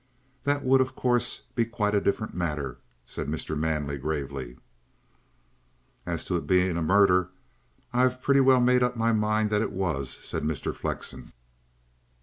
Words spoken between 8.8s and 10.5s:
up my mind that it was," said